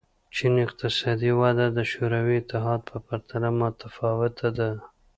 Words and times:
چین 0.35 0.53
اقتصادي 0.65 1.31
وده 1.41 1.65
د 1.77 1.79
شوروي 1.91 2.35
اتحاد 2.39 2.81
په 2.89 2.97
پرتله 3.07 3.49
متفاوته 3.61 4.49
ده. 4.57 4.69